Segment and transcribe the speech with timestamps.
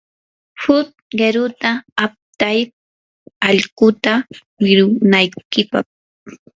[0.61, 1.69] huk qiruta
[2.05, 2.59] aptay
[3.49, 4.11] allquta
[4.63, 5.87] wirunaykipaq.